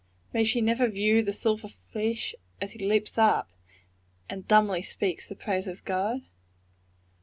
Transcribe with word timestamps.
May 0.33 0.43
she 0.43 0.61
never 0.61 0.87
view 0.87 1.21
the 1.21 1.31
silver 1.31 1.67
fish 1.67 2.33
as 2.59 2.71
he 2.71 2.79
leaps 2.79 3.19
up, 3.19 3.51
and 4.27 4.47
"dumbly 4.47 4.81
speaks 4.81 5.29
the 5.29 5.35
praise 5.35 5.67
of 5.67 5.85
God?" 5.85 6.21